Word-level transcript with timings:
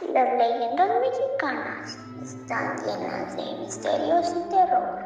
Las 0.00 0.28
leyendas 0.36 0.90
mexicanas 1.00 1.98
están 2.22 2.76
llenas 2.84 3.34
de 3.34 3.42
misterios 3.60 4.34
y 4.36 4.50
terror. 4.50 4.98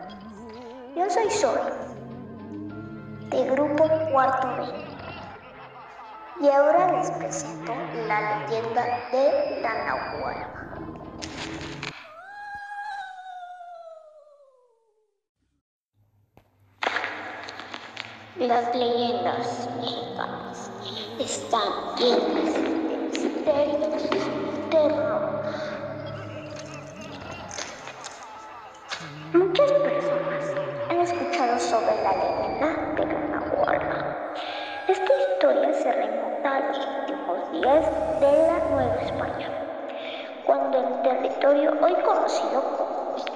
Yo 0.97 1.09
soy 1.09 1.31
Sol, 1.31 1.61
de 3.31 3.51
Grupo 3.51 3.89
Cuarto 4.11 4.49
B. 4.57 6.45
Y 6.45 6.51
ahora 6.51 6.99
les 6.99 7.11
presento 7.13 7.73
la 8.09 8.41
leyenda 8.41 8.85
de 9.13 9.61
la. 9.63 9.81
Las 18.41 18.75
leyendas 18.75 19.69
mexicanas 19.77 20.71
están 21.21 21.95
llenas 21.97 22.55
de 23.45 23.79
misterios 23.79 24.30
de 32.41 33.05
la 33.05 33.21
Nahualpa. 33.29 34.33
Esta 34.89 35.13
historia 35.29 35.75
se 35.75 35.93
remonta 35.93 36.57
a 36.57 36.61
los 36.61 36.79
últimos 36.79 37.53
días 37.53 37.85
de 38.19 38.33
la 38.47 38.59
Nueva 38.71 38.97
España, 39.03 39.51
cuando 40.47 40.79
el 40.79 41.03
territorio 41.03 41.77
hoy 41.83 41.95
conocido 42.03 42.63
como 42.79 43.13
México 43.13 43.35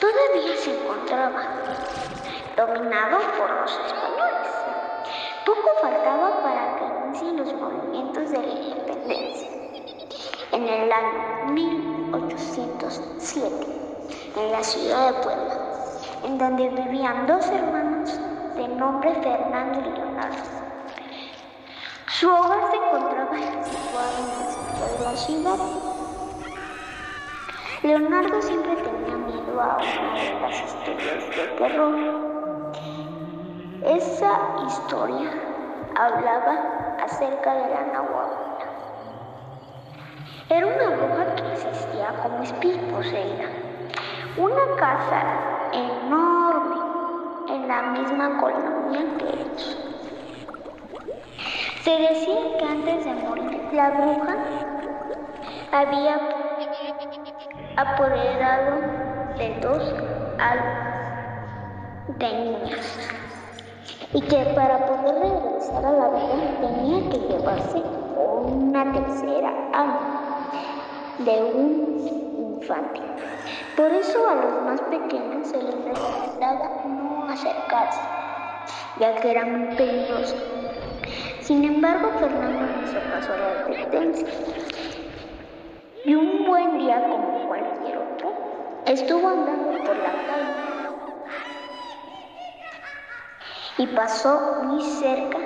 todavía 0.00 0.56
se 0.56 0.76
encontraba 0.76 1.42
dominado 2.56 3.20
por 3.38 3.48
los 3.60 3.70
españoles. 3.70 4.48
Poco 5.46 5.68
faltaba 5.80 6.42
para 6.42 6.74
que 6.76 6.84
inicien 7.06 7.36
los 7.36 7.52
movimientos 7.54 8.32
de 8.32 8.38
la 8.38 8.52
independencia. 8.52 9.48
En 10.50 10.68
el 10.68 10.90
año 10.90 11.52
1807, 11.52 13.66
en 14.36 14.52
la 14.52 14.64
ciudad 14.64 15.06
de 15.06 15.12
Puebla, 15.22 15.61
en 16.24 16.38
donde 16.38 16.68
vivían 16.68 17.26
dos 17.26 17.48
hermanos 17.48 18.18
de 18.56 18.68
nombre 18.68 19.12
Fernando 19.22 19.80
y 19.80 19.92
Leonardo. 19.96 20.36
Su 22.06 22.28
hogar 22.28 22.70
se 22.70 22.76
encontraba 22.76 23.36
situado 23.64 24.18
en 24.18 24.26
el 24.40 24.46
centro 24.52 24.86
de 24.86 25.04
la 25.04 25.16
ciudad. 25.16 25.58
Leonardo 27.82 28.42
siempre 28.42 28.76
tenía 28.76 29.16
miedo 29.16 29.60
a 29.60 29.76
una 29.76 30.22
de 30.22 30.40
las 30.40 30.60
historias 30.62 31.36
de 31.36 31.46
terror. 31.58 31.96
Esa 33.84 34.38
historia 34.66 35.30
hablaba 35.96 36.96
acerca 37.02 37.54
de 37.54 37.70
la 37.70 37.82
Nahuatl. 37.92 38.42
Era 40.48 40.66
una 40.66 40.96
bruja 40.96 41.34
que 41.34 41.52
existía 41.54 42.14
como 42.22 42.42
espíritu 42.42 42.86
poseída. 42.94 43.48
Una 44.36 44.76
casa 44.76 45.51
enorme 45.72 46.76
en 47.48 47.68
la 47.68 47.82
misma 47.82 48.38
colonia 48.38 49.00
que 49.18 49.24
ellos. 49.24 49.78
Se 51.82 51.90
decía 51.90 52.56
que 52.58 52.64
antes 52.64 53.04
de 53.04 53.14
morir 53.14 53.68
la 53.72 53.90
bruja 53.90 54.36
había 55.72 56.20
apoderado 57.76 58.76
de 59.38 59.58
dos 59.60 59.94
almas 60.38 60.92
de 62.18 62.32
niñas 62.32 62.98
y 64.12 64.20
que 64.20 64.44
para 64.54 64.86
poder 64.86 65.14
regresar 65.14 65.84
a 65.84 65.90
la 65.90 66.08
vida 66.10 66.60
tenía 66.60 67.10
que 67.10 67.18
llevarse 67.18 67.82
una 68.44 68.92
tercera 68.92 69.50
alma 69.72 70.48
de 71.18 71.42
un 71.42 72.41
Por 73.76 73.92
eso 73.92 74.28
a 74.28 74.34
los 74.36 74.62
más 74.62 74.80
pequeños 74.82 75.48
se 75.48 75.60
les 75.60 75.74
recomendaba 75.84 76.82
no 76.84 77.26
acercarse, 77.28 78.00
ya 78.98 79.16
que 79.16 79.30
era 79.30 79.44
muy 79.44 79.74
peligroso. 79.76 80.36
Sin 81.40 81.64
embargo, 81.64 82.10
Fernando 82.20 82.60
no 82.60 83.10
caso 83.10 83.32
a 83.32 83.36
la 83.36 83.50
advertencia. 83.62 84.28
Y 86.04 86.14
un 86.14 86.44
buen 86.44 86.78
día, 86.78 87.02
como 87.10 87.48
cualquier 87.48 87.98
otro, 87.98 88.32
estuvo 88.86 89.28
andando 89.28 89.82
por 89.84 89.96
la 89.96 90.12
calle 90.12 90.72
y 93.78 93.86
pasó 93.88 94.62
muy 94.62 94.82
cerca 94.82 95.38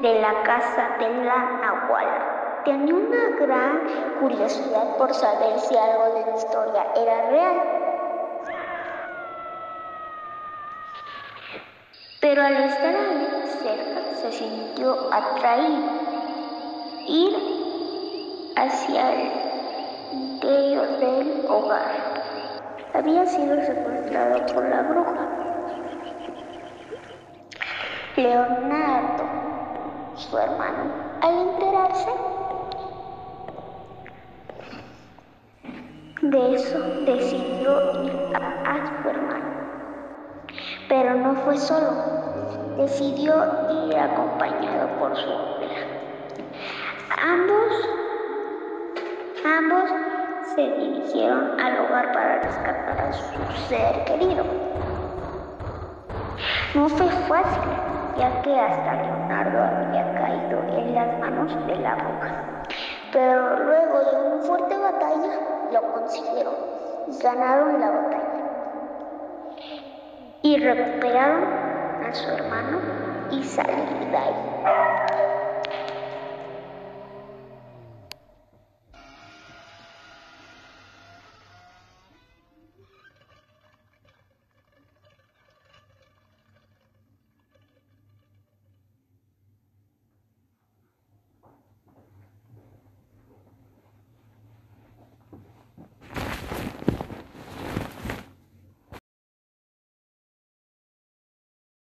de 0.00 0.20
la 0.20 0.42
casa 0.42 0.96
de 0.98 1.24
la 1.24 1.60
Nahuala. 1.62 2.41
Tenía 2.64 2.94
una 2.94 3.36
gran 3.40 3.80
curiosidad 4.20 4.96
por 4.96 5.12
saber 5.12 5.58
si 5.58 5.76
algo 5.76 6.14
de 6.14 6.26
la 6.26 6.36
historia 6.36 6.86
era 6.94 7.28
real. 7.28 7.62
Pero 12.20 12.42
al 12.42 12.56
estar 12.56 12.94
cerca 13.62 14.14
se 14.14 14.32
sintió 14.32 15.12
atraído. 15.12 15.90
Ir 17.08 18.52
hacia 18.54 19.12
el 19.12 19.32
interior 20.12 20.86
del 20.98 21.46
hogar. 21.48 22.22
Había 22.94 23.26
sido 23.26 23.60
secuestrado 23.60 24.46
por 24.54 24.68
la 24.68 24.82
bruja. 24.82 25.28
Leonardo, 28.14 29.24
su 30.14 30.38
hermano, 30.38 30.92
al 31.22 31.38
enterarse 31.38 32.31
de 36.32 36.54
eso, 36.54 36.78
decidió 37.04 38.04
ir 38.04 38.12
a, 38.34 39.02
su 39.02 39.08
hermano. 39.08 39.44
Pero 40.88 41.14
no 41.14 41.34
fue 41.34 41.58
solo, 41.58 41.92
decidió 42.78 43.34
ir 43.86 43.96
acompañado 43.98 44.88
por 44.98 45.14
su 45.14 45.30
abuela. 45.30 45.80
Ambos, 47.22 47.88
ambos 49.44 49.90
se 50.54 50.62
dirigieron 50.62 51.60
al 51.60 51.84
hogar 51.84 52.12
para 52.12 52.38
rescatar 52.40 52.98
a 52.98 53.12
su 53.12 53.68
ser 53.68 54.04
querido. 54.04 54.44
No 56.74 56.88
fue 56.88 57.08
fácil, 57.28 57.62
ya 58.16 58.40
que 58.40 58.58
hasta 58.58 58.94
Leonardo 58.94 59.62
había 59.62 60.14
caído 60.14 60.62
en 60.78 60.94
las 60.94 61.18
manos 61.18 61.66
de 61.66 61.76
la 61.76 61.94
bruja. 61.96 62.62
Pero 63.12 63.71
consiguieron 65.92 66.54
y 67.08 67.18
ganaron 67.18 67.80
la 67.80 67.90
batalla. 67.90 68.22
Y 70.42 70.56
recuperaron 70.58 71.44
a 71.44 72.14
su 72.14 72.28
hermano 72.28 72.78
y 73.30 73.42
ahí. 74.18 75.41